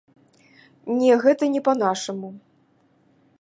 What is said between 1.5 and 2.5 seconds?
не па-нашаму.